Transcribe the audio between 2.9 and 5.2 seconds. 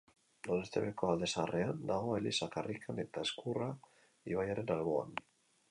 eta Ezkurra ibaiaren alboan.